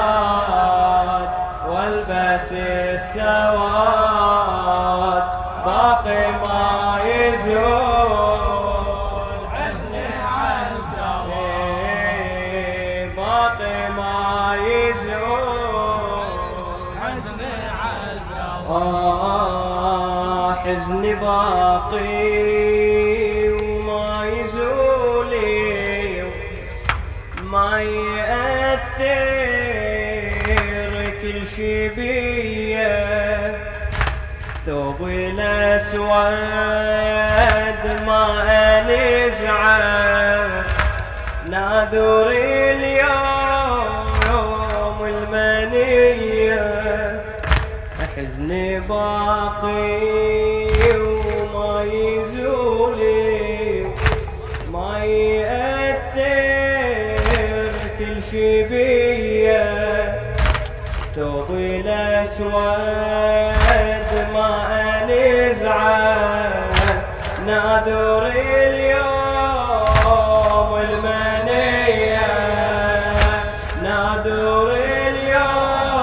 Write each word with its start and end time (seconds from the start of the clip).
الحداد 0.00 1.28
والبس 1.68 2.48
السواد. 2.94 4.00
باقي 5.66 6.32
ما 6.42 7.00
يزول. 7.04 8.40
حزني 9.52 10.06
عالجواد 10.34 11.40
باقي 13.16 13.78
ما 13.96 14.56
يزول. 14.66 16.30
عالجواد 17.02 18.66
آه 18.70 20.54
حزني 20.54 21.12
باقي 21.14 22.30
وما 23.48 24.24
يزولي 24.24 25.60
ما 27.42 27.80
يأثر 30.48 30.92
كل 31.22 31.38
شي 31.56 31.88
بيا. 31.88 33.00
ثوب 34.66 35.00
الأسود 35.08 36.10
ما 38.06 38.24
أنزعه. 38.78 39.90
ناذر 41.50 42.28
اليوم 42.30 43.38
المنية. 45.04 46.66
حزني 48.16 48.80
باقي 48.80 50.49
كل 58.30 58.36
شي 58.36 58.62
بيا 58.62 60.20
ثوب 61.16 61.50
الأسود 61.50 62.52
ما 64.32 64.50
أنزعه 65.02 66.52
ناذر 67.46 68.26
اليوم 68.66 69.50
المنية. 70.80 72.30
ناذر 73.82 74.68
اليوم 75.06 75.94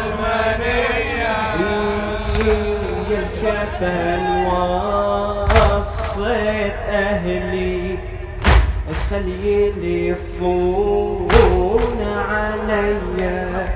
المنية. 0.00 1.36
هي 2.36 3.14
الجفن 3.16 4.22
وصيت 5.76 6.78
أهلي. 6.90 8.09
خلي 9.10 9.72
يلفون 10.08 11.28
عليا 12.30 13.68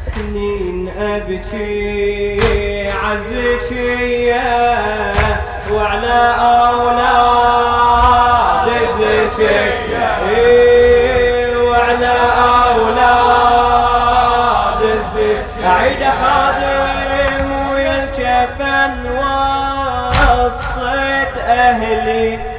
سنين 0.00 0.88
أبكي 0.98 2.40
عزكية 2.90 4.42
وعلى 5.72 6.34
أولاد 6.70 7.88
الزكية 8.68 10.06
إيه، 10.28 11.56
وعلى 11.70 12.16
أولاد 12.74 14.02
الزكية 14.82 15.68
عيد 15.68 16.02
خادم 16.04 17.46
ويا 17.72 17.94
الجفن 18.04 18.92
وصيت 20.44 21.34
أهلي. 21.46 22.57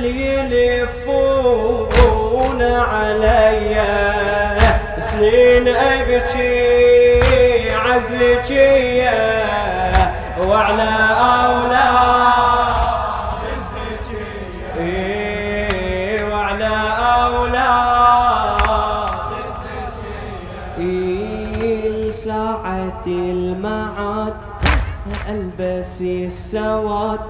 خلي 0.00 0.80
يلفون 0.80 2.62
عليا 2.62 4.18
سنين 4.98 5.68
أبكي 5.68 7.70
عزكية 7.70 9.10
وعلى 10.46 10.92
أولاد 11.20 12.74
إيه، 14.78 16.24
وعلى 16.32 16.70
أولاد 16.98 17.70
ساعة 22.12 23.02
المعاد 23.06 24.34
ألبس 25.28 26.00
السواد. 26.00 27.20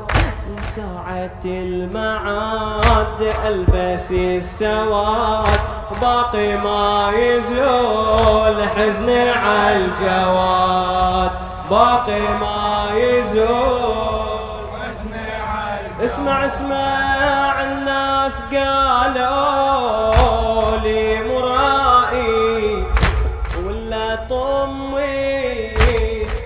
ساعة 0.77 1.45
المعاد 1.45 3.21
ألبس 3.47 4.13
السواد. 4.13 5.61
باقي 6.01 6.57
ما 6.57 7.11
يزول 7.17 8.69
حزني 8.69 9.31
على 9.31 9.77
الجواد. 9.77 11.31
باقي 11.71 12.21
ما 12.41 12.89
يزول 12.95 14.61
حزني 14.83 15.31
عالجواد 15.41 16.05
اسمع 16.05 16.47
اسمع 16.47 17.65
الناس 17.65 18.43
قالوا 18.53 20.17
لي 20.77 21.23
مرائي 21.23 22.85
ولا 23.67 24.09
طمي 24.31 25.71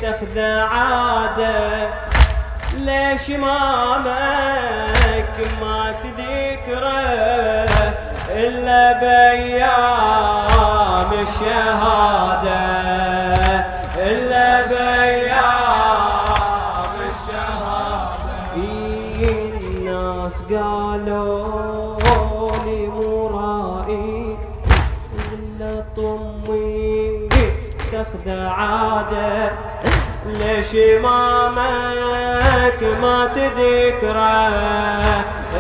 تاخذ 0.00 0.38
عاده 0.38 1.03
ليش 3.15 3.31
مامك 3.31 4.17
ما 5.61 5.95
تذكره 6.03 7.01
إلا 8.31 8.83
بأيام 9.01 10.41
الشهادة 11.23 12.65
إلا 13.97 14.67
بأيام 14.67 15.95
الشهادة. 17.11 18.37
الناس 19.27 20.37
قالوا 20.43 21.97
لي 22.65 22.81
مرائي 22.89 24.39
ولا 25.15 25.75
طمي 25.97 27.29
تاخذ 27.93 28.27
عادة. 28.31 29.74
ليش 30.27 30.75
مامك 31.03 32.81
ما 33.03 33.27
تذكره 33.35 34.49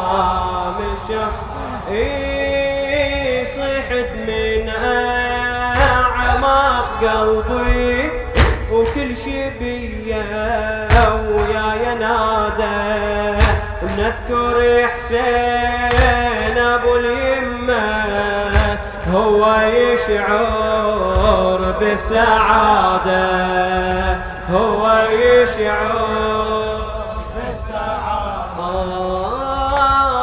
الشهادة. 0.78 1.46
إيه 1.88 3.44
صيحت 3.44 4.10
من 4.26 4.68
أعماق 6.04 6.88
قلبي 7.02 8.10
وكل 8.72 9.16
شي 9.16 9.50
بيا 9.50 10.24
وياي 11.30 11.94
نادى. 11.94 12.86
نذكر 13.98 14.56
حسين 14.96 16.35
أبو 16.76 16.92
اليمة 16.96 17.86
هو 19.14 19.42
يشعر 19.72 21.60
بالسعادة. 21.80 23.26
هو 24.52 24.82
يشعر 25.10 25.96
بالسعادة. 27.36 28.76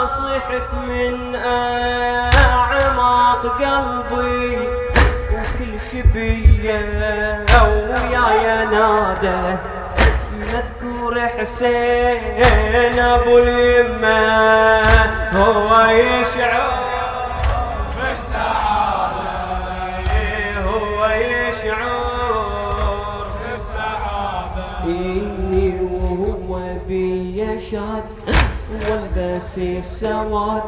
صحت 0.05 0.69
من 0.87 1.15
أعماق 2.35 3.41
قلبي 3.45 4.57
وكل 5.33 5.73
شبية 5.91 6.79
وياي 7.63 8.45
نادى. 8.65 9.43
مذكور 10.39 11.15
حسين 11.19 12.95
أبو 12.99 13.33
اليمة 13.37 14.32
إيه 24.87 25.81
وهو 25.81 26.59
بيشاد 26.87 28.03
والبس 28.89 29.57
السواد 29.57 30.63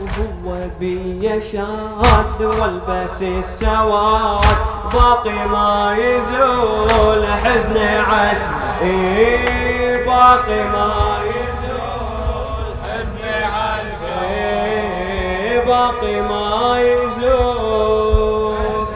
وهو 0.00 0.56
بيشاد 0.80 2.42
والبس 2.42 3.22
السواد 3.22 4.44
باقي 4.92 5.48
ما 5.48 5.96
يزول 5.98 7.26
حزني 7.26 7.88
عن 7.88 8.36
إيه 8.82 10.06
باقي 10.06 10.64
ما 10.68 11.18
يزول 11.26 12.66
حزني 12.84 13.44
عالجواد 13.44 14.30
إيه 14.30 15.64
باقي 15.64 16.20
ما 16.20 16.80
يزول. 16.80 18.86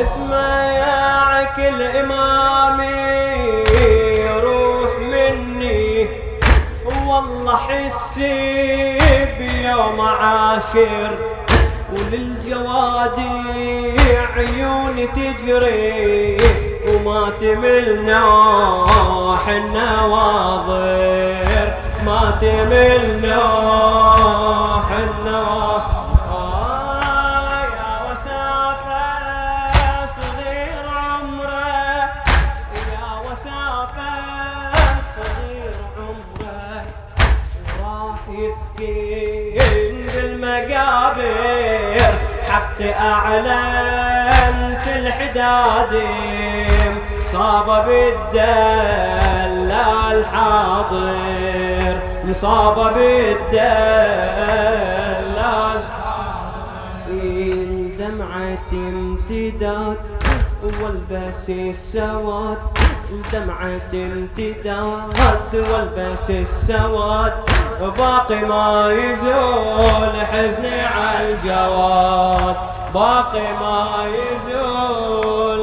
اسمع 0.00 1.44
كل 1.56 1.82
إمامي. 1.82 3.19
السيب 7.58 9.40
يوم 9.40 10.00
عاشر 10.00 11.10
وللجواد 11.92 13.18
عيون 14.36 15.08
تجري 15.12 16.36
وما 16.88 17.30
تمل 17.40 18.04
نوح 18.04 19.48
النواظر 19.48 20.88
ما 22.06 22.38
تمل 22.40 23.20
نوح 23.28 24.90
النواظر 24.90 25.99
أعلنت 42.82 44.86
الحدادم 44.96 46.00
صاب 47.32 47.66
بالدلال 47.86 48.96
حاضر 50.26 51.96
مصاب 52.24 52.94
بالدلال 52.94 54.40
دمعة 57.98 58.70
امتداد 58.72 59.98
والبس 60.82 61.50
السواد. 61.50 62.58
دمعة 63.32 63.92
امتداد 63.94 65.54
والبس 65.54 66.30
السواد 66.30 67.32
باقي 67.98 68.40
ما 68.44 68.92
يزول 68.92 70.26
حزني 70.26 70.80
على 70.80 71.32
الجواد. 71.32 72.56
باقي 72.94 73.52
ما 73.60 73.86
يزول 74.06 75.59